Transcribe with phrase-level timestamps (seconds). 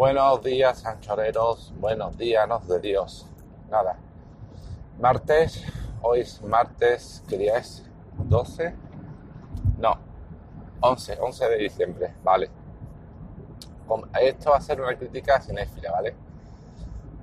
[0.00, 1.74] Buenos días, anchoreros.
[1.76, 3.26] Buenos días, nos de Dios.
[3.68, 3.98] Nada.
[4.98, 5.62] Martes.
[6.00, 7.22] Hoy es martes.
[7.28, 7.84] ¿Qué día es?
[8.16, 8.74] ¿12?
[9.76, 9.98] No.
[10.80, 11.18] 11.
[11.20, 12.14] 11 de diciembre.
[12.24, 12.50] Vale.
[14.22, 16.14] Esto va a ser una crítica cinéfila, ¿vale?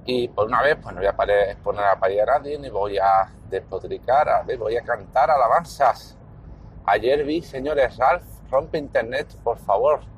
[0.06, 1.16] Y por una vez, pues no voy a
[1.64, 6.16] poner a parir a nadie, ni voy a despotricar, a voy a cantar alabanzas.
[6.86, 10.17] Ayer vi, señores, Ralph, rompe internet, por favor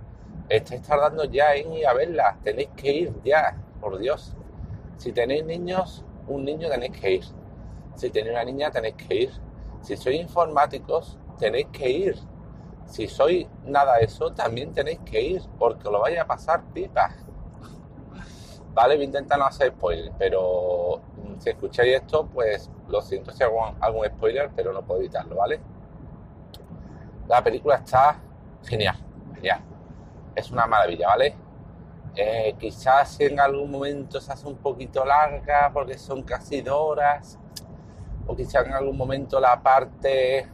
[0.50, 4.36] estáis tardando ya en ir a verla, tenéis que ir ya, por Dios.
[4.98, 7.26] Si tenéis niños, un niño tenéis que ir.
[7.96, 9.32] Si tenéis una niña, tenéis que ir.
[9.82, 12.16] Si sois informáticos, tenéis que ir.
[12.86, 17.12] Si sois nada de eso, también tenéis que ir, porque lo vaya a pasar pipa.
[18.74, 23.32] Vale, voy a intentar no hacer spoiler, pero mm, si escucháis esto, pues lo siento
[23.32, 25.60] si hago algún spoiler, pero no puedo evitarlo, ¿vale?
[27.28, 28.20] La película está
[28.64, 28.96] genial,
[29.36, 29.69] genial
[30.40, 31.36] es una maravilla, ¿vale?
[32.16, 37.40] Eh, quizás en algún momento se hace un poquito larga porque son casi dos horas,
[38.28, 40.48] o quizás en algún momento la parte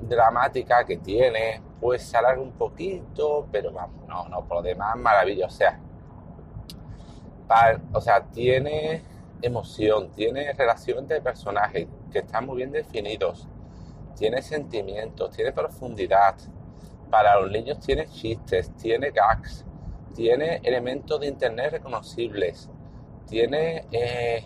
[0.00, 4.96] dramática que tiene pues se alarga un poquito, pero vamos, no, no, por lo demás
[4.96, 5.78] maravilla, o sea,
[7.92, 9.02] o sea, tiene
[9.42, 13.46] emoción, tiene relación entre personajes que están muy bien definidos,
[14.16, 16.36] tiene sentimientos, tiene profundidad,
[17.14, 19.64] para los niños tiene chistes, tiene gags,
[20.16, 22.68] tiene elementos de internet reconocibles,
[23.24, 24.44] tiene eh,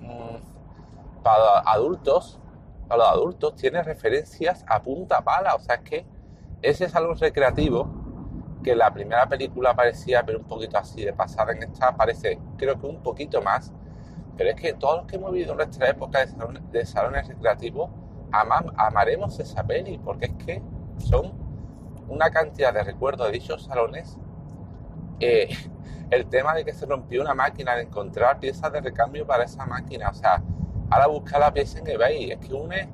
[0.00, 2.38] mm, para adultos,
[2.86, 6.06] para los adultos tiene referencias a punta pala, o sea es que
[6.62, 7.90] ese es algo recreativo
[8.62, 12.78] que la primera película parecía pero un poquito así de pasar en esta parece creo
[12.78, 13.72] que un poquito más.
[14.36, 16.24] Pero es que todos los que hemos vivido en nuestra época
[16.70, 17.90] de salones recreativos
[18.30, 20.62] amaremos esa peli porque es que
[20.98, 21.43] son
[22.08, 24.16] una cantidad de recuerdos de dichos salones.
[25.20, 25.48] Eh,
[26.10, 29.66] el tema de que se rompió una máquina, de encontrar piezas de recambio para esa
[29.66, 30.42] máquina, o sea,
[30.90, 32.88] ahora buscar la pieza en eBay, es que une,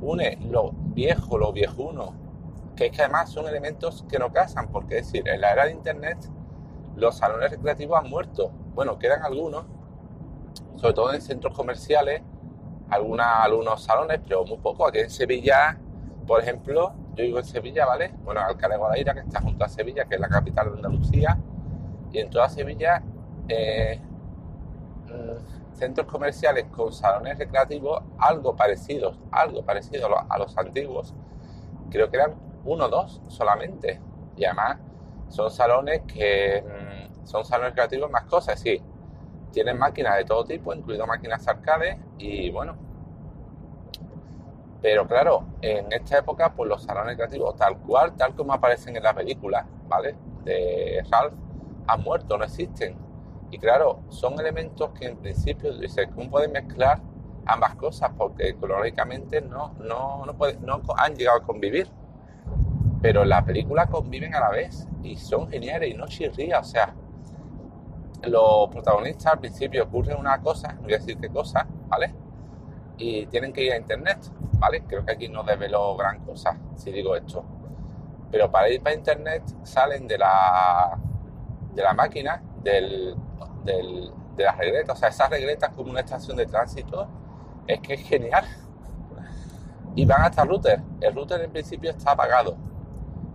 [0.00, 2.14] une lo viejo, lo viejuno,
[2.76, 5.66] que es que además son elementos que no casan, porque es decir, en la era
[5.66, 6.18] de Internet
[6.96, 8.50] los salones recreativos han muerto.
[8.74, 9.64] Bueno, quedan algunos,
[10.76, 12.22] sobre todo en centros comerciales,
[12.90, 14.86] algunos salones, pero muy poco.
[14.86, 15.78] Aquí en Sevilla,
[16.26, 18.12] por ejemplo, yo vivo en Sevilla, ¿vale?
[18.24, 21.38] Bueno, Alcalá de Guadaira, que está junto a Sevilla, que es la capital de Andalucía,
[22.12, 23.02] y en toda Sevilla,
[23.48, 24.00] eh,
[25.06, 31.14] mm, centros comerciales con salones recreativos algo parecidos, algo parecido a los, antiguos.
[31.90, 34.00] Creo que eran uno o dos solamente.
[34.36, 34.78] Y además
[35.28, 38.82] son salones que mm, son salones recreativos más cosas, sí.
[39.52, 42.76] Tienen máquinas de todo tipo, incluido máquinas arcades, y bueno,
[44.82, 49.02] pero claro, en esta época, pues los salones creativos, tal cual, tal como aparecen en
[49.02, 50.14] la película, ¿vale?
[50.44, 51.34] De Ralph,
[51.86, 52.96] han muerto, no existen.
[53.50, 57.00] Y claro, son elementos que en principio, dices, ¿cómo pueden mezclar
[57.46, 58.10] ambas cosas?
[58.16, 61.88] Porque ecológicamente no, no, no, no han llegado a convivir.
[63.02, 66.60] Pero en la película conviven a la vez y son geniales y no chirría.
[66.60, 66.94] O sea,
[68.22, 72.14] los protagonistas al principio ocurren una cosa, no voy a decir qué cosa, ¿vale?
[73.00, 74.18] Y tienen que ir a internet
[74.60, 74.82] ¿vale?
[74.82, 77.44] Creo que aquí no desvelo gran cosa si digo esto.
[78.30, 80.96] Pero para ir para internet salen de la,
[81.74, 83.16] de la máquina, del,
[83.64, 84.96] de las regletas.
[84.96, 87.08] O sea, esas regletas como una estación de tránsito
[87.66, 88.44] es que es genial.
[89.96, 90.80] Y van hasta el router.
[91.00, 92.56] El router en principio está apagado.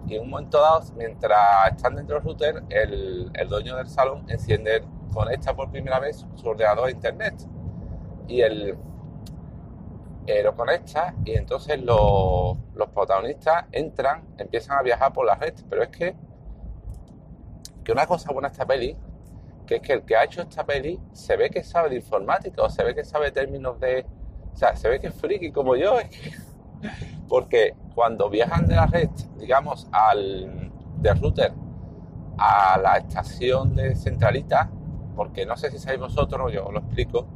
[0.08, 4.24] Y en un momento dado, mientras están dentro del router, el, el dueño del salón
[4.30, 7.36] enciende, conecta por primera vez su ordenador a internet.
[8.28, 8.78] Y el,
[10.28, 12.58] eh, lo conecta y entonces los,
[12.94, 15.54] protagonistas entran, empiezan a viajar por la red.
[15.70, 16.16] Pero es que,
[17.84, 18.98] que una cosa buena de esta peli,
[19.68, 22.64] que es que el que ha hecho esta peli se ve que sabe de informática
[22.64, 24.06] o se ve que sabe términos de...
[24.54, 25.98] O sea, se ve que es friki como yo.
[27.30, 31.54] porque cuando viajan de la red, digamos, al del router
[32.38, 34.70] a la estación de centralita,
[35.16, 37.28] porque no sé si sabéis vosotros, yo os lo explico,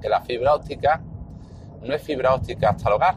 [0.00, 1.02] que la fibra óptica
[1.82, 3.16] no es fibra óptica hasta el hogar,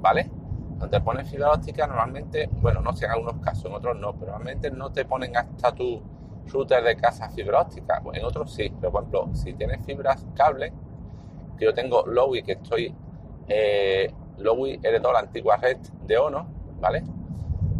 [0.00, 0.30] ¿vale?
[0.78, 4.32] Donde ponen fibra óptica normalmente, bueno, no sé en algunos casos, en otros no, pero
[4.32, 6.02] normalmente no te ponen hasta tu
[6.46, 10.72] router de casa fibra óptica, en otros sí, pero por ejemplo, si tienes fibras cable,
[11.58, 12.94] que yo tengo Lowy, que estoy,
[13.46, 16.46] eh, Lowy heredó la antigua red de ONO,
[16.80, 17.04] ¿vale?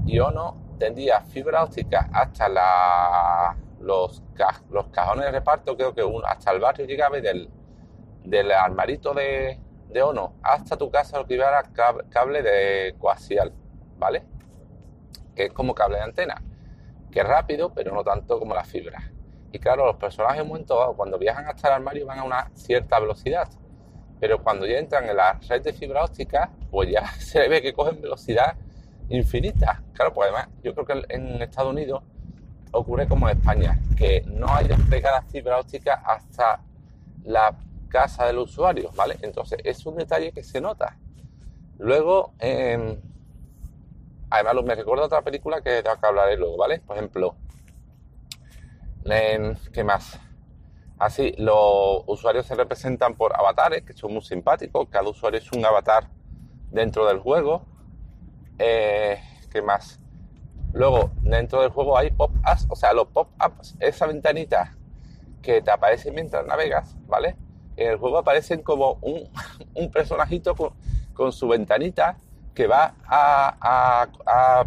[0.07, 4.23] Y ONO tendría fibra óptica hasta la, los,
[4.71, 7.49] los cajones de reparto, creo que uno, hasta el barrio llegaba del,
[8.25, 9.59] del armarito de,
[9.93, 11.63] de ONO hasta tu casa lo que iba era
[12.09, 13.53] cable de coaxial,
[13.99, 14.25] ¿vale?
[15.35, 16.43] Que es como cable de antena.
[17.11, 19.11] que es rápido, pero no tanto como la fibra.
[19.51, 23.49] Y claro, los personajes momento cuando viajan hasta el armario, van a una cierta velocidad.
[24.21, 27.73] Pero cuando ya entran en la red de fibra óptica, pues ya se ve que
[27.73, 28.57] cogen velocidad
[29.09, 29.83] infinita.
[29.93, 32.05] Claro, pues además, yo creo que en Estados Unidos
[32.73, 36.63] ocurre como en España, que no hay desplegada fibra óptica hasta
[37.25, 37.57] la
[37.91, 39.19] casa del usuario, ¿vale?
[39.21, 40.97] Entonces, es un detalle que se nota.
[41.79, 42.99] Luego, eh,
[44.31, 46.81] además me recuerdo otra película que tengo que hablaré luego, ¿vale?
[46.81, 47.37] Por ejemplo,
[49.05, 50.19] ¿qué más?
[50.99, 54.89] Así, los usuarios se representan por avatares, que son muy simpáticos.
[54.91, 56.09] Cada usuario es un avatar
[56.71, 57.67] dentro del juego.
[58.59, 59.19] Eh,
[59.51, 59.99] ¿Qué más?
[60.73, 64.77] Luego, dentro del juego hay pop-ups, o sea, los pop-ups, esa ventanita
[65.43, 67.37] que te aparece mientras navegas, ¿vale?
[67.81, 69.27] En el juego aparecen como un,
[69.75, 72.19] un personajito con, su ventanita
[72.55, 72.95] que va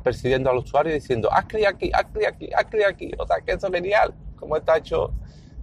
[0.04, 3.12] persiguiendo al usuario diciendo, haz clic aquí, haz clic aquí, haz clic aquí.
[3.20, 5.14] O sea, que eso es genial, como está hecho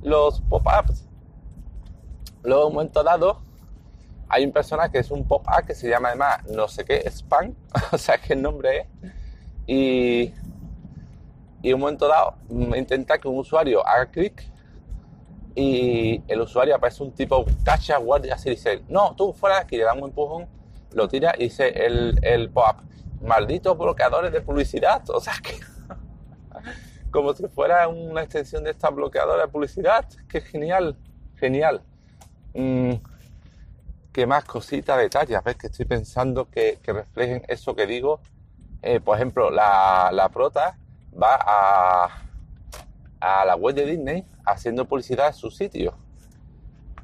[0.00, 1.08] los pop-ups.
[2.44, 3.40] Luego, en un momento dado,
[4.28, 7.54] hay un personaje que es un pop-up que se llama además no sé qué, spam,
[7.92, 8.86] o sea, que el nombre es.
[9.66, 10.34] Y,
[11.62, 14.50] y un momento dado, intenta que un usuario haga clic
[15.60, 19.76] y el usuario aparece un tipo cacha guardia así dice, no, tú fuera de aquí,
[19.76, 20.48] le da un empujón
[20.92, 22.76] lo tira y dice el, el pop,
[23.22, 25.02] malditos bloqueadores de publicidad.
[25.08, 25.54] O sea, que
[27.10, 30.06] como si fuera una extensión de esta bloqueadora de publicidad.
[30.28, 30.96] Que genial,
[31.36, 31.82] genial.
[32.54, 32.94] Mm,
[34.12, 35.38] ¿Qué más cositas, detalles?
[35.44, 38.20] Ves que estoy pensando que, reflejen eso que digo.
[38.82, 40.76] Eh, por ejemplo, la, la prota
[41.14, 42.22] va a,
[43.20, 45.94] a la web de Disney haciendo publicidad en su sitio.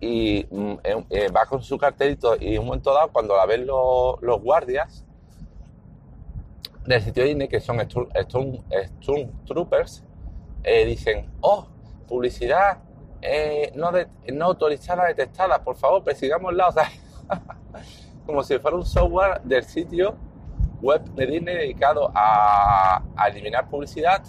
[0.01, 3.47] Y mm, eh, eh, va con su cartelito y en un momento dado cuando la
[3.47, 5.05] ven los, guardias
[6.85, 10.05] del sitio Disney que son Stormtroopers
[10.63, 11.67] eh, dicen oh
[12.07, 12.79] publicidad
[13.75, 13.91] no,
[14.33, 15.65] no autorizada detectada.
[15.65, 16.89] Por favor persigámosla o sea
[18.27, 20.17] como si fuera un software del sitio
[20.83, 24.23] web de Disney dedicado a, eliminar publicidad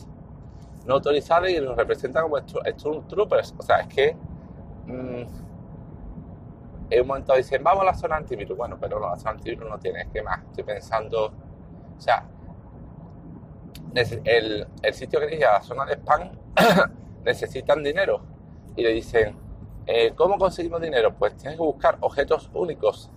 [0.87, 4.15] no autorizada y los representan como Stormtroopers o sea es que
[4.85, 5.47] mm,
[6.89, 8.57] en un momento dicen, vamos a la zona antivirus.
[8.57, 10.07] Bueno, pero la zona antivirus no tiene.
[10.11, 10.41] ¿Qué más?
[10.45, 12.25] Estoy pensando, o sea,
[13.93, 16.31] el, el sitio que dice la zona de spam
[17.25, 18.21] necesitan dinero.
[18.75, 19.35] Y le dicen,
[19.85, 21.13] eh, ¿cómo conseguimos dinero?
[21.13, 23.11] Pues tienes que buscar objetos únicos.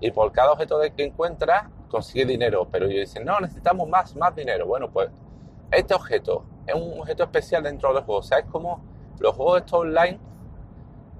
[0.00, 2.68] Y por cada objeto que encuentras, consigue dinero.
[2.70, 4.66] Pero ellos dicen, no, necesitamos más, más dinero.
[4.66, 5.10] Bueno, pues
[5.70, 8.20] este objeto es un objeto especial dentro del juego.
[8.20, 8.82] O sea, es como
[9.18, 10.18] los juegos estos online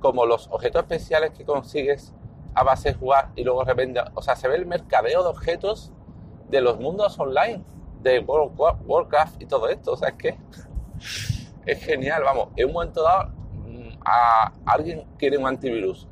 [0.01, 2.13] como los objetos especiales que consigues
[2.55, 4.03] a base de jugar y luego revende.
[4.15, 5.93] O sea, se ve el mercadeo de objetos
[6.49, 7.63] de los mundos online,
[8.03, 9.93] de World, Warcraft y todo esto.
[9.93, 10.39] O sea, es que
[11.67, 12.23] es genial.
[12.25, 14.01] Vamos, en un momento dado, mm,
[14.67, 16.09] alguien quiere un antivirus,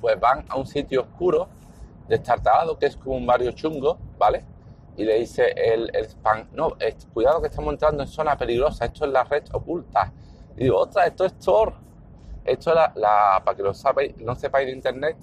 [0.00, 1.48] pues van a un sitio oscuro,
[2.08, 4.44] destartalado, que es como un barrio chungo, ¿vale?
[4.96, 6.76] Y le dice el, el spam, no,
[7.12, 10.12] cuidado que estamos entrando en zona peligrosa, esto es la red oculta.
[10.56, 11.74] Y digo, otra, esto es Tor.
[12.44, 15.16] Esto es la, para que lo sabéis, no sepáis de internet,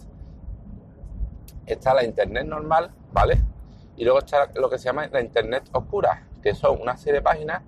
[1.66, 3.44] está la internet normal, ¿vale?
[3.98, 7.22] Y luego está lo que se llama la internet oscura, que son una serie de
[7.22, 7.64] páginas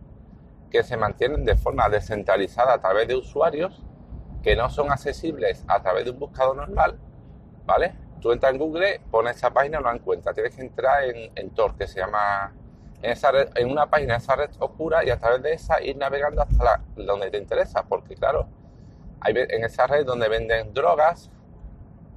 [0.70, 3.84] que se mantienen de forma descentralizada a través de usuarios
[4.42, 6.98] que no son accesibles a través de un buscador normal,
[7.66, 7.94] ¿vale?
[8.22, 10.36] Tú entras en Google, pones esa página no la encuentras.
[10.36, 12.54] Tienes que entrar en, en Tor, que se llama
[13.02, 16.42] en, esa en una página, esa red oscura, y a través de esa ir navegando
[16.42, 18.48] hasta la, donde te interesa, porque claro,
[19.26, 21.32] en esa red donde venden drogas,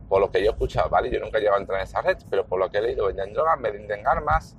[0.09, 1.11] por lo que yo he escuchado, ¿vale?
[1.11, 3.33] Yo nunca he a entrar en esa red, pero por lo que he leído, venden
[3.33, 4.57] drogas, venden armas,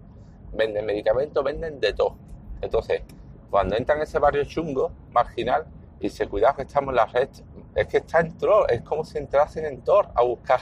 [0.52, 2.18] venden medicamentos, venden de todo.
[2.62, 3.04] Entonces,
[3.50, 5.66] cuando entran en ese barrio chungo, marginal,
[6.00, 7.30] y se cuidado que estamos en la red,
[7.75, 10.62] es que está en Tor, es como si entrasen en Tor a buscar.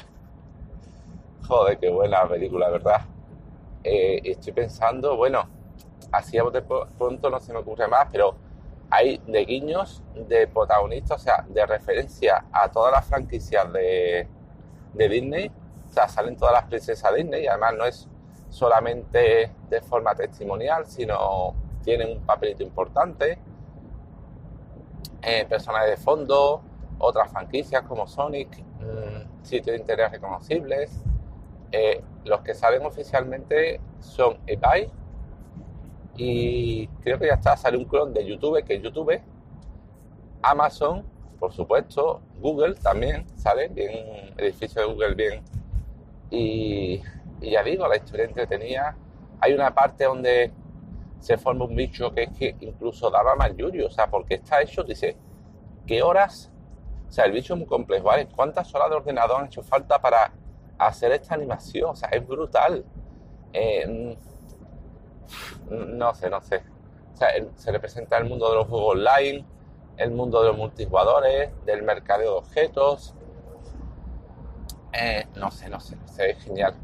[1.46, 3.02] Joder, qué buena película, ¿verdad?
[3.84, 5.46] Eh, estoy pensando, bueno,
[6.12, 6.44] así a
[6.98, 8.36] pronto no se me ocurre más, pero
[8.90, 14.28] hay de guiños de protagonistas, o sea, de referencia a todas las franquicias de,
[14.94, 15.52] Disney.
[15.90, 18.08] O sea, salen todas las princesas Disney además no es
[18.50, 23.38] solamente de forma testimonial, sino tienen un papelito importante.
[25.22, 26.62] Eh, personajes de fondo,
[27.00, 31.02] otras franquicias como Sonic, mm, sitios de interés reconocibles.
[31.74, 34.90] Eh, los que salen oficialmente son eBay,
[36.16, 39.20] y creo que ya está, sale un clon de YouTube, que es YouTube,
[40.42, 41.04] Amazon,
[41.40, 45.44] por supuesto, Google también sale, bien, edificio de Google bien.
[46.30, 47.02] Y,
[47.42, 48.96] ya digo, la historia entretenida.
[49.40, 50.52] Hay una parte donde
[51.20, 54.62] se forma un bicho que es que incluso daba más yurio, o sea, porque está
[54.62, 55.18] hecho, dice,
[55.88, 56.52] ¿qué horas?
[57.10, 58.28] O sea, el bicho es muy complejo, ¿vale?
[58.28, 60.32] ¿Cuántas horas de ordenador han hecho falta para
[60.78, 61.92] hacer esta animación?
[61.92, 62.84] O sea, es brutal.
[63.54, 64.18] Eh,
[65.70, 66.64] no sé, no sé.
[67.14, 69.46] O sea, se representa el mundo de los juegos online,
[69.98, 73.16] el mundo de los multijugadores, del mercadeo de objetos.
[74.94, 76.76] Eh, no sé, no sé, no sé, es genial.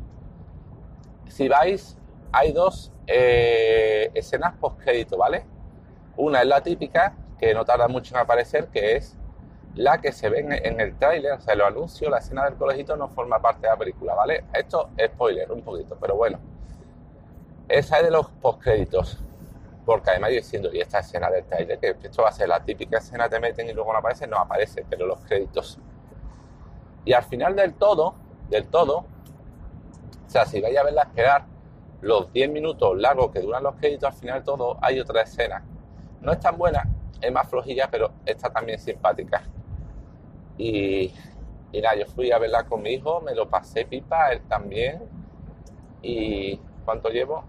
[1.27, 1.97] Si vais,
[2.31, 5.45] hay dos eh, escenas post crédito, ¿vale?
[6.17, 9.15] Una es la típica, que no tarda mucho en aparecer, que es
[9.75, 12.95] la que se ve en, el tráiler, o sea, lo anuncio, la escena del colegito
[12.95, 14.45] no forma parte de la película, ¿vale?
[14.53, 16.39] Esto es spoiler un poquito, pero bueno.
[17.67, 19.19] Esa es de los postcréditos.
[19.85, 22.63] Porque además yo diciendo, y esta escena del trailer, que esto va a ser la
[22.63, 25.79] típica escena, te meten y luego no aparece, no aparece, pero los créditos.
[27.05, 28.15] Y al final del todo,
[28.49, 31.45] del todo, o sea, si vais a verla esperar
[32.01, 35.63] los 10 minutos largos que duran los créditos, al final del todo hay otra escena.
[36.21, 36.87] No es tan buena,
[37.21, 39.41] es más flojilla, pero está también simpática.
[40.59, 41.13] Y,
[41.73, 45.01] nada, yo fui a verla con mi hijo, me lo pasé pipa, él también.
[46.01, 47.45] ¿Y cuánto llevo?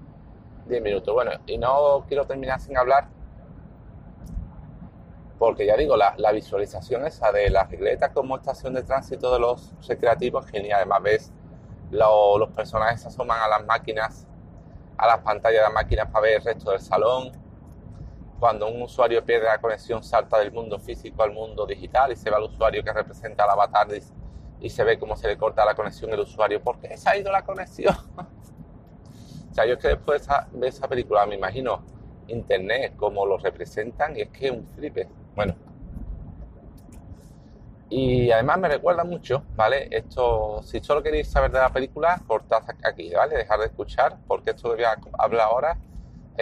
[0.66, 1.12] 10 minutos.
[1.12, 3.08] Bueno, y no quiero terminar sin hablar,
[5.40, 9.74] porque ya digo, la, visualización esa de la regleta como estación de tránsito de los
[9.88, 10.76] recreativos es genial.
[10.76, 11.32] Además, ves
[11.90, 14.28] los personajes se asoman a las máquinas,
[14.96, 17.32] a las pantallas de las máquinas para ver el resto del salón.
[18.40, 22.30] Cuando un usuario pierde la conexión, salta del mundo físico al mundo digital y se
[22.30, 23.88] va al usuario que representa al avatar
[24.61, 26.62] y, se ve cómo se le corta la conexión al usuario.
[26.62, 27.94] porque se ha ido la conexión?
[29.50, 31.85] O sea, yo es que después de esa, película me imagino
[32.28, 35.09] internet como lo representan y es que es un flipe.
[35.35, 35.56] Bueno.
[37.88, 39.88] Y además me recuerda mucho, ¿vale?
[39.90, 43.37] Esto, si solo queréis saber de la película, cortad aquí, ¿vale?
[43.37, 45.76] Dejar de escuchar, porque esto que voy a hablar ahora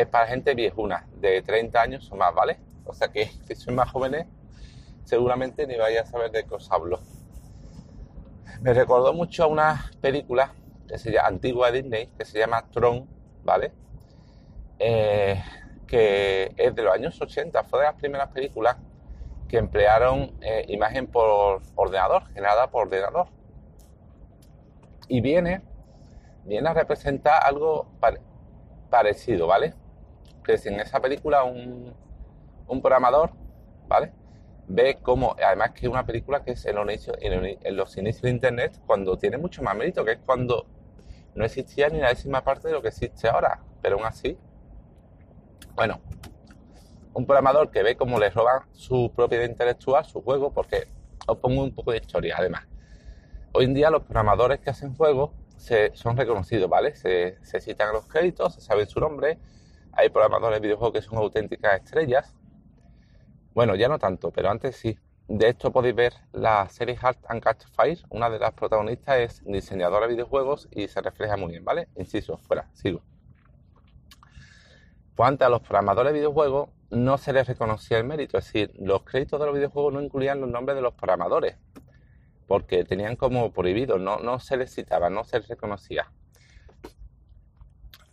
[0.00, 2.58] es para gente viejuna, de 30 años o más, ¿vale?
[2.84, 4.26] O sea que si sois más jóvenes,
[5.04, 7.00] seguramente ni vais a saber de qué os hablo.
[8.60, 10.52] Me recordó mucho a una película
[10.86, 13.08] que se llama, antigua Disney, que se llama Tron,
[13.44, 13.72] ¿vale?
[14.78, 15.42] Eh,
[15.86, 18.76] que es de los años 80, fue de las primeras películas
[19.48, 23.28] que emplearon eh, imagen por ordenador, generada por ordenador.
[25.08, 25.62] Y viene,
[26.44, 27.86] viene a representar algo
[28.90, 29.74] parecido, ¿vale?
[30.48, 31.94] Que si en esa película un,
[32.66, 33.32] un programador,
[33.86, 34.12] ¿vale?
[34.66, 38.22] ve cómo, además que es una película que es en los, inicios, en los inicios
[38.22, 40.66] de Internet, cuando tiene mucho más mérito, que es cuando
[41.34, 44.38] no existía ni la décima parte de lo que existe ahora, pero aún así,
[45.74, 46.00] bueno,
[47.12, 50.88] un programador que ve cómo le roban su propiedad intelectual, su juego, porque
[51.26, 52.66] os pongo un poco de historia además.
[53.52, 56.94] Hoy en día los programadores que hacen juegos se, son reconocidos, ¿vale?
[56.94, 59.38] Se, se citan los créditos, se sabe su nombre.
[59.92, 62.34] Hay programadores de videojuegos que son auténticas estrellas.
[63.54, 64.98] Bueno, ya no tanto, pero antes sí.
[65.28, 67.98] De esto podéis ver la serie Heart and Catch Fire.
[68.08, 71.88] Una de las protagonistas es diseñadora de videojuegos y se refleja muy bien, ¿vale?
[71.96, 73.02] Inciso, fuera, sigo.
[75.14, 78.72] Pues antes a los programadores de videojuegos no se les reconocía el mérito, es decir,
[78.78, 81.56] los créditos de los videojuegos no incluían los nombres de los programadores,
[82.46, 86.10] porque tenían como prohibido, no, no se les citaba, no se les reconocía.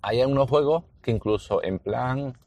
[0.08, 2.38] Hay unos juegos que incluso en plan,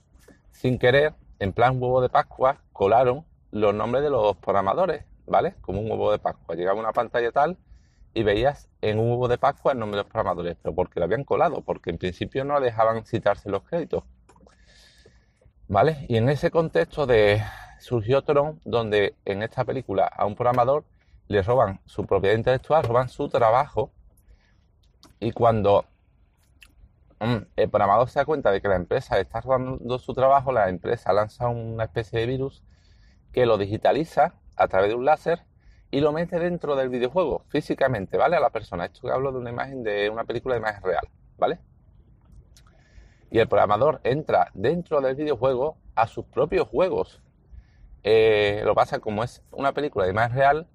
[0.53, 5.57] sin querer, en plan huevo de Pascua, colaron los nombres de los programadores, ¿vale?
[5.61, 6.55] Como un huevo de Pascua.
[6.55, 7.59] Llegaba una pantalla tal
[8.15, 11.07] y veías en un huevo de Pascua el nombre de los programadores, pero porque lo
[11.07, 14.05] habían colado, porque en principio no dejaban citarse los créditos.
[15.67, 16.07] ¿Vale?
[16.09, 17.43] Y en ese contexto de
[17.81, 20.85] surgió Tron, donde en esta película a un programador
[21.27, 23.91] le roban su propiedad intelectual, roban su trabajo,
[25.19, 25.87] y cuando
[27.21, 31.13] el programador se da cuenta de que la empresa está robando su trabajo, la empresa
[31.13, 32.63] lanza una especie de virus
[33.33, 35.45] que lo digitaliza a través de un láser
[35.91, 38.37] y lo mete dentro del videojuego, físicamente, ¿vale?
[38.37, 38.85] A la persona.
[38.85, 41.09] Esto que hablo de una imagen de una película de imagen real,
[41.39, 41.59] ¿vale?
[43.31, 47.23] Y el programador entra dentro del videojuego a sus propios juegos.
[48.05, 50.69] Eh, lo pasa como es una película de imagen real,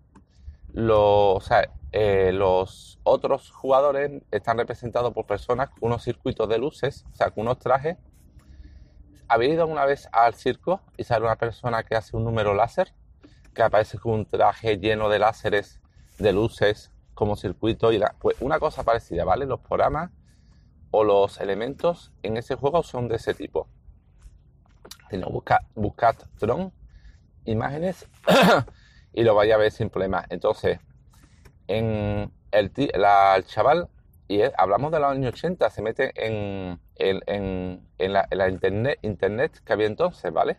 [1.91, 7.31] eh, los otros jugadores están representados por personas con unos circuitos de luces, o sea,
[7.31, 7.97] con unos trajes
[9.33, 12.93] ¿Habéis ido alguna vez al circo y sale una persona que hace un número láser?
[13.55, 15.79] Que aparece con un traje lleno de láseres,
[16.19, 17.99] de luces, como circuito y.
[18.19, 19.45] Pues una cosa parecida, ¿vale?
[19.45, 20.11] Los programas
[20.91, 23.67] o los elementos en ese juego son de ese tipo.
[25.75, 26.71] Buscad Tron,
[27.45, 28.07] imágenes
[29.13, 30.25] y lo vais a ver sin problema.
[30.29, 30.79] Entonces,
[31.67, 33.89] en el, el chaval
[34.27, 36.79] y hablamos de los años 80, se mete en,
[37.99, 40.57] la, internet, internet que había entonces, ¿vale?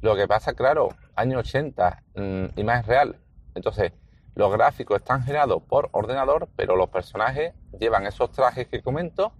[0.00, 3.16] Lo que pasa, claro, años 80 mm, y más real.
[3.54, 3.92] Entonces,
[4.34, 9.32] los gráficos están generados por ordenador, pero los personajes llevan esos trajes que comento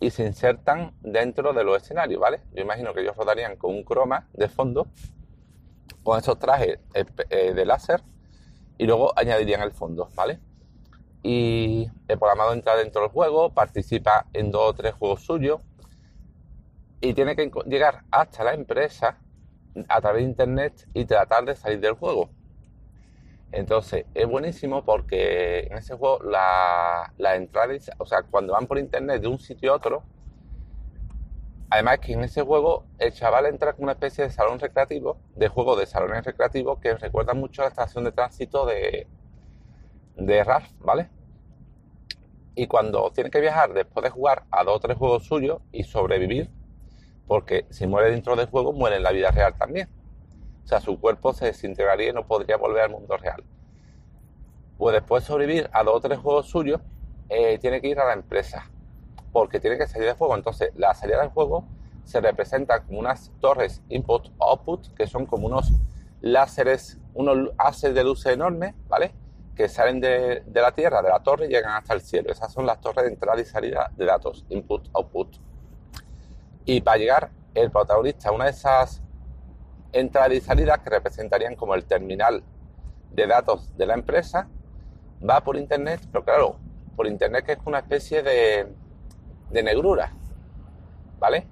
[0.00, 2.40] y se insertan dentro de los escenarios, ¿vale?
[2.52, 4.86] Yo imagino que ellos rodarían con un croma de fondo,
[6.02, 8.02] con esos trajes eh, eh, de láser,
[8.78, 10.40] y luego añadirían el fondo, ¿vale?
[11.22, 15.60] Y el programador entra dentro del juego, participa en dos o tres juegos suyos,
[17.00, 19.18] y tiene que llegar hasta la empresa
[19.88, 22.30] a través de internet y tratar de salir del juego.
[23.52, 28.78] Entonces, es buenísimo porque en ese juego la, la entrada, o sea, cuando van por
[28.78, 30.02] internet de un sitio a otro,
[31.70, 35.48] además que en ese juego el chaval entra como una especie de salón recreativo, de
[35.48, 39.06] juego de salones recreativos que recuerda mucho a la estación de tránsito de,
[40.16, 41.08] de Ralph, ¿vale?
[42.54, 45.84] Y cuando tiene que viajar después de jugar a dos o tres juegos suyos y
[45.84, 46.50] sobrevivir,
[47.26, 49.88] porque si muere dentro del juego, muere en la vida real también.
[50.64, 53.44] O sea, su cuerpo se desintegraría y no podría volver al mundo real.
[54.76, 56.80] Pues después de sobrevivir a dos o tres juegos suyos,
[57.28, 58.68] eh, tiene que ir a la empresa,
[59.32, 60.34] porque tiene que salir del juego.
[60.34, 61.64] Entonces, la salida del juego
[62.04, 65.72] se representa como unas torres input-output, que son como unos
[66.20, 69.14] láseres, unos haces de luz enormes, ¿vale?
[69.54, 72.32] Que salen de, la Tierra, de la torre, y llegan hasta el cielo.
[72.32, 75.36] Esas son las torres de entrada y salida de datos, input-output.
[76.64, 79.02] Y para llegar el protagonista una de esas
[79.92, 82.44] entradas y salidas que representarían como el terminal
[83.12, 84.48] de datos de la empresa,
[85.28, 86.56] va por internet, pero claro,
[86.96, 88.68] por internet que es una especie de,
[89.50, 90.12] de negrura,
[91.18, 91.46] ¿vale?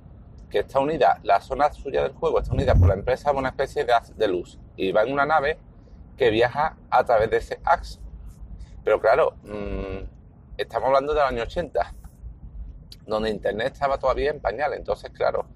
[0.51, 3.51] Que está unida, la zona suya del juego está unida por la empresa a una
[3.51, 5.59] especie de de luz y va en una nave
[6.17, 8.01] que viaja a través de ese axe.
[8.85, 10.05] Pero claro, mm,
[10.57, 11.95] estamos hablando del año 80,
[13.07, 15.47] donde internet estaba todavía en pañal, entonces claro,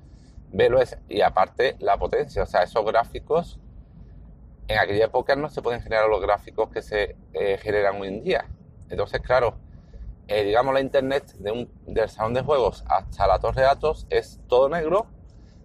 [0.53, 3.59] velo y aparte la potencia, o sea, esos gráficos
[4.69, 8.23] en aquella época no se pueden generar los gráficos que se eh, generan hoy en
[8.23, 8.45] día.
[8.89, 9.57] Entonces, claro,
[10.29, 14.07] eh, digamos la internet de un, del salón de juegos hasta la torre de datos
[14.11, 15.07] es todo negro,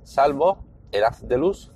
[0.04, 1.72] salvo el haz de luz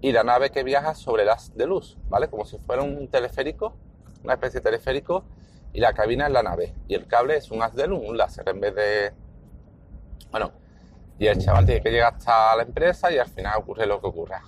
[0.00, 2.28] y la nave que viaja sobre el haz de luz, ¿vale?
[2.28, 3.76] Como si fuera un teleférico,
[4.24, 5.24] una especie de teleférico,
[5.72, 6.74] y la cabina es la nave.
[6.88, 9.12] Y el cable es un haz de luz, un láser, en vez de...
[10.30, 10.52] Bueno,
[11.18, 14.08] y el chaval tiene que llegar hasta la empresa y al final ocurre lo que
[14.08, 14.42] ocurra.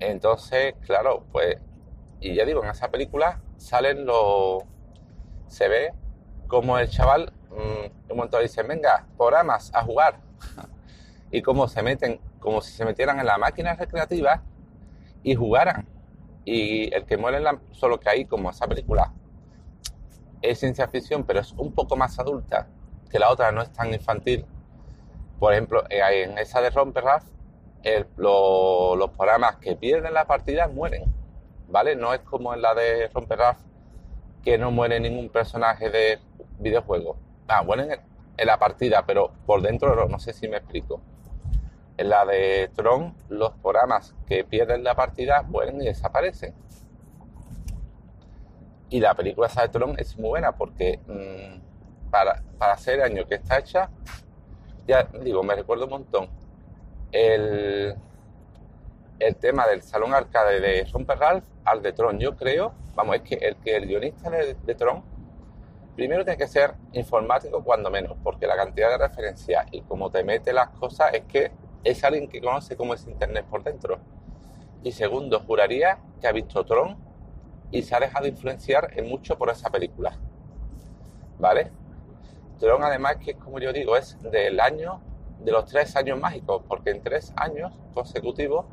[0.00, 1.58] Entonces, claro, pues,
[2.20, 4.64] y ya digo, en esa película salen los.
[5.48, 5.92] Se ve
[6.50, 10.20] como el chaval, mm, un momento dice, venga, programas a jugar.
[11.30, 14.42] y cómo se meten, como si se metieran en la máquina recreativa
[15.22, 15.88] y jugaran.
[16.44, 17.58] Y el que muere en la.
[17.72, 19.12] Solo que ahí, como esa película
[20.42, 22.66] es ciencia ficción, pero es un poco más adulta,
[23.10, 24.46] que la otra no es tan infantil
[25.40, 27.24] por ejemplo, eh, en esa de Romperraf,
[28.18, 31.04] los programas que pierden la partida mueren,
[31.66, 31.96] ¿vale?
[31.96, 33.58] No es como en la de Romperraf
[34.44, 36.18] que no muere ningún personaje de
[36.60, 37.16] videojuego.
[37.48, 37.90] Ah, mueren
[38.36, 41.00] en la partida, pero por dentro no, sé si me explico.
[41.96, 46.54] En la de Tron, los programas que pierden la partida mueren y desaparecen.
[48.88, 53.26] Y la película esa de Tron es muy buena porque mm, para, para ser año
[53.26, 53.90] que está hecha,
[54.86, 56.40] ya digo, me recuerdo un montón
[57.12, 57.94] el,
[59.18, 62.18] el tema del salón arcade de Romper Ralph al de Tron.
[62.18, 65.02] Yo creo, vamos, es que el que el guionista de, Tron
[65.96, 70.24] primero tiene que ser informático cuando menos, porque la cantidad de referencias y cómo te
[70.24, 71.52] mete las cosas es que
[71.84, 73.98] es alguien que conoce cómo es Internet por dentro.
[74.82, 76.96] Y segundo, juraría que ha visto Tron
[77.70, 80.16] y se ha dejado influenciar en mucho por esa película.
[81.38, 81.70] ¿Vale?
[82.58, 85.00] Tron además que, como yo digo, es del año,
[85.38, 88.66] de los tres años mágicos, porque en tres años consecutivos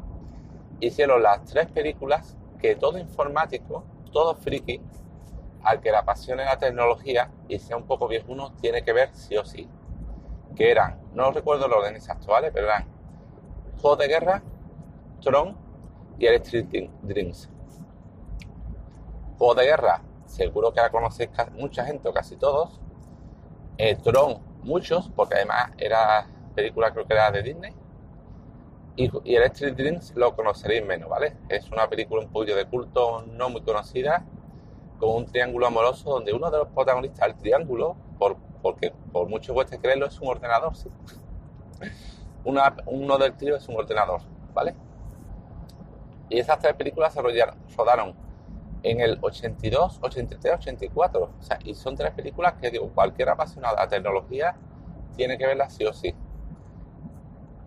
[0.80, 4.82] hicieron las tres películas que todo informático, todo friki,
[5.68, 9.36] al que la apasione la tecnología y sea un poco viejuno, tiene que ver sí
[9.36, 9.70] o sí.
[10.56, 12.54] Que eran, no recuerdo el orden exacto, ¿vale?
[12.54, 12.86] Pero eran
[13.82, 14.42] Juegos de Guerra,
[15.22, 15.58] Tron
[16.18, 17.50] y Electric Dreams.
[19.38, 22.80] Juegos de Guerra, seguro que la conocéis mucha gente o casi todos,
[23.78, 27.76] eh, Tron, muchos, porque además era película creo que era de Disney.
[28.96, 31.36] Y, y Electric Dreams lo conoceréis menos, ¿vale?
[31.50, 34.26] Es una película un poquito de culto no muy conocida,
[35.00, 39.54] con un triángulo amoroso donde uno de los protagonistas del triángulo, por, porque por mucho
[39.56, 40.90] que creerlo, es un ordenador, sí.
[42.44, 44.22] uno del trío es un ordenador,
[44.54, 44.76] ¿vale?
[46.30, 48.16] Y esas tres películas se rodaron
[48.84, 51.24] en el 82, 83, 84.
[51.40, 54.56] O sea, y son tres películas que digo, cualquier apasionado la tecnología
[55.16, 56.14] tiene que verlas sí o sí.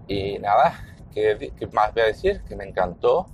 [0.07, 0.75] Y nada,
[1.13, 2.43] ¿qué, más voy a decir?
[2.45, 3.27] Que me encantó.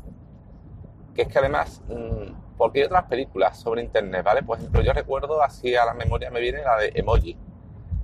[1.15, 4.43] Que es que además, mm, porque hay otras películas sobre internet, ¿vale?
[4.43, 7.37] Por ejemplo, yo recuerdo así a la memoria me viene la de Emoji,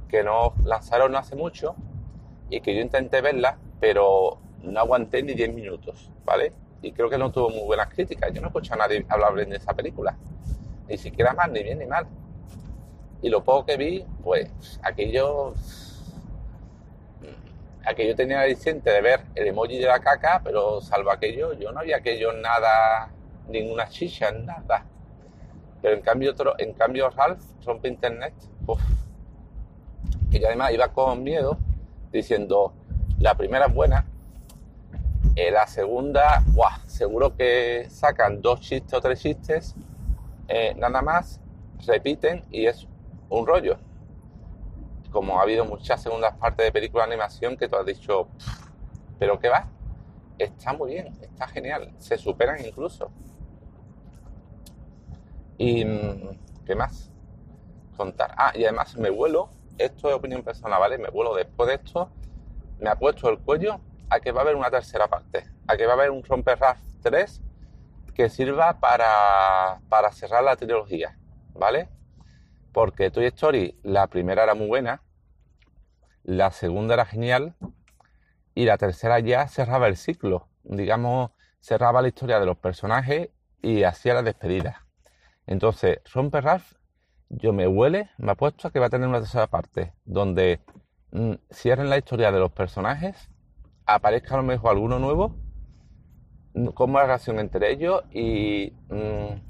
[0.08, 1.74] que no lanzaron no hace mucho
[2.50, 6.52] y que yo intenté verla, pero no aguanté ni 10 minutos, ¿vale?
[6.82, 8.32] y creo que no tuvo muy buenas críticas.
[8.32, 10.16] Yo no escucho a nadie hablar bien de esa película,
[10.88, 12.06] ni siquiera mal, ni bien ni mal.
[13.22, 15.54] Y lo poco que vi, pues aquello,
[17.84, 21.70] aquello tenía la diciente de ver el emoji de la caca, pero salvo aquello, yo
[21.70, 23.10] no había aquello nada,
[23.48, 24.86] ninguna chicha, nada.
[25.80, 28.34] Pero en cambio, otro, en cambio Ralph rompe internet,
[30.30, 31.58] que yo además iba con miedo,
[32.12, 32.72] diciendo,
[33.18, 34.06] la primera es buena,
[35.34, 36.42] eh, la segunda,
[36.86, 39.74] seguro que sacan dos chistes o tres chistes,
[40.48, 41.40] eh, nada más,
[41.86, 42.86] repiten y es
[43.28, 43.78] un rollo.
[45.10, 48.28] Como ha habido muchas segundas partes de películas de animación que tú has dicho,
[49.18, 49.68] pero ¿qué va?
[50.38, 53.10] Está muy bien, está genial, se superan incluso.
[55.58, 57.10] ¿Y mm, qué más?
[57.96, 58.34] Contar.
[58.36, 60.98] Ah, y además me vuelo, esto es opinión personal, ¿vale?
[60.98, 62.10] Me vuelo después de esto,
[62.80, 65.86] me ha puesto el cuello a que va a haber una tercera parte, a que
[65.86, 66.58] va a haber un Romper
[67.02, 67.42] 3
[68.14, 71.18] que sirva para, para cerrar la trilogía,
[71.54, 71.88] ¿vale?
[72.72, 75.02] Porque Toy Story, la primera era muy buena,
[76.24, 77.54] la segunda era genial
[78.54, 83.30] y la tercera ya cerraba el ciclo, digamos, cerraba la historia de los personajes
[83.62, 84.86] y hacía la despedida.
[85.46, 86.72] Entonces, Romper Ralph,
[87.28, 90.60] yo me huele, me ha puesto a que va a tener una tercera parte, donde
[91.10, 93.30] mm, cierren la historia de los personajes
[93.86, 95.34] aparezca a lo mejor alguno nuevo,
[96.74, 99.40] cómo la relación entre ellos y, mm,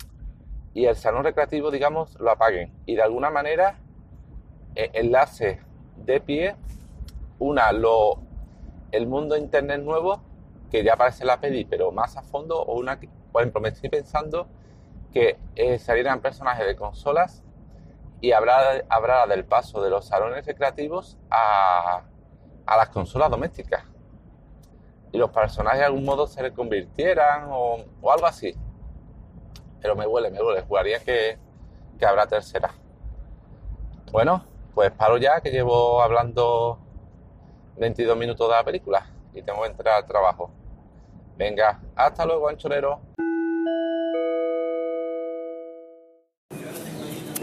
[0.74, 2.72] y el salón recreativo, digamos, lo apaguen.
[2.86, 3.78] Y de alguna manera
[4.74, 5.60] e, enlace
[5.96, 6.56] de pie
[7.38, 8.20] una lo
[8.90, 10.22] el mundo internet nuevo
[10.70, 12.98] que ya aparece en la peli pero más a fondo o una
[13.30, 14.48] por ejemplo me estoy pensando
[15.12, 17.42] que eh, salieran personajes de consolas
[18.20, 22.02] y habrá del paso de los salones recreativos a,
[22.66, 23.84] a las consolas domésticas
[25.12, 28.54] y los personajes de algún modo se reconvirtieran o, o algo así.
[29.80, 30.62] Pero me huele, me huele.
[30.62, 31.38] Jugaría que,
[31.98, 32.70] que habrá tercera.
[34.10, 34.44] Bueno,
[34.74, 36.78] pues paro ya que llevo hablando
[37.76, 40.50] 22 minutos de la película y tengo que entrar al trabajo.
[41.36, 43.00] Venga, hasta luego, anchorero.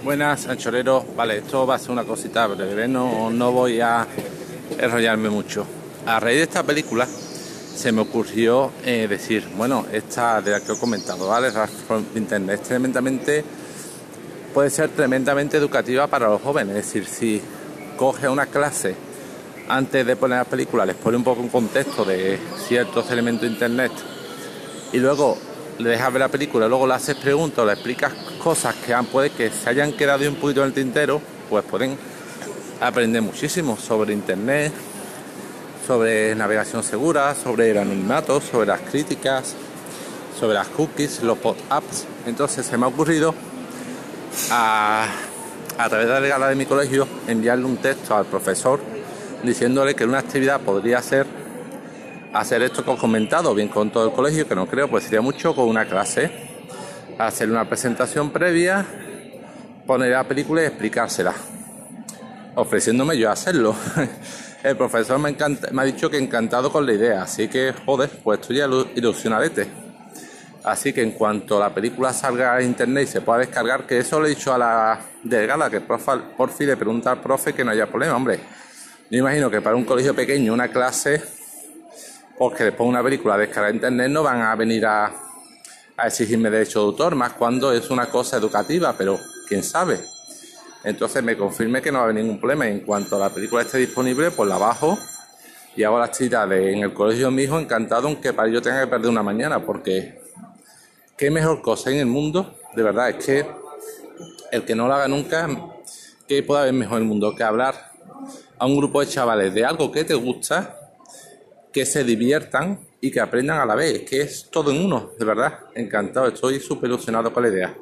[0.03, 1.05] Buenas, anchorero.
[1.15, 4.07] Vale, esto va a ser una cosita breve, no, no voy a
[4.79, 5.65] enrollarme mucho.
[6.05, 10.71] A raíz de esta película, se me ocurrió eh, decir, bueno, esta de la que
[10.71, 11.49] he comentado, ¿vale?
[12.15, 13.43] Internet es tremendamente,
[14.53, 16.77] puede ser tremendamente educativa para los jóvenes.
[16.77, 17.41] Es decir, si
[17.97, 18.95] coge una clase
[19.67, 23.47] antes de poner la película, les pone un poco un contexto de ciertos elementos de
[23.49, 23.91] Internet
[24.93, 25.37] y luego
[25.77, 29.05] le dejas ver la película, luego le haces preguntas o le explicas cosas que han,
[29.05, 31.97] puede que se hayan quedado un poquito en el tintero, pues pueden
[32.81, 34.73] aprender muchísimo sobre Internet,
[35.85, 39.55] sobre navegación segura, sobre el anonimato, sobre las críticas,
[40.39, 42.05] sobre las cookies, los pop-ups.
[42.25, 43.35] Entonces se me ha ocurrido
[44.51, 45.07] a,
[45.77, 48.79] a través de la legala de mi colegio enviarle un texto al profesor
[49.43, 51.25] diciéndole que una actividad podría ser
[52.33, 55.21] hacer esto que os comentado, bien con todo el colegio, que no creo, pues sería
[55.21, 56.48] mucho con una clase,
[57.27, 58.85] hacer una presentación previa,
[59.85, 61.33] poner la película y explicársela,
[62.55, 63.75] ofreciéndome yo a hacerlo.
[64.63, 65.35] El profesor me,
[65.71, 68.61] me ha dicho que encantado con la idea, así que, joder, pues estoy
[68.95, 69.67] ilusionadete.
[70.63, 74.19] Así que en cuanto la película salga a internet y se pueda descargar, que eso
[74.19, 77.71] le he dicho a la delegada, que por fin le pregunta al profe que no
[77.71, 78.39] haya problema, hombre.
[79.09, 81.21] Yo imagino que para un colegio pequeño, una clase,
[82.37, 85.28] porque después una película descargada a internet no van a venir a,
[86.01, 89.99] a exigirme derecho de autor, más cuando es una cosa educativa, pero quién sabe.
[90.83, 92.67] Entonces me confirme que no va a haber ningún problema.
[92.67, 94.97] En cuanto a la película esté disponible, pues la bajo
[95.75, 99.09] y hago las actividades en el colegio de encantado, aunque para ello tenga que perder
[99.09, 100.21] una mañana, porque
[101.17, 103.45] qué mejor cosa en el mundo, de verdad, es que
[104.51, 105.47] el que no lo haga nunca,
[106.27, 107.91] ¿qué puede haber mejor en el mundo que hablar
[108.57, 110.77] a un grupo de chavales de algo que te gusta,
[111.71, 114.03] que se diviertan y que aprendan a la vez?
[114.07, 117.75] Que es todo en uno, de verdad, encantado, estoy súper ilusionado con la idea.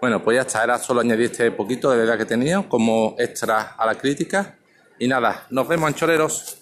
[0.00, 3.74] Bueno, pues ya está, era solo añadir este poquito de idea que tenía como extra
[3.76, 4.56] a la crítica.
[4.98, 6.59] Y nada, nos vemos, anchoreros.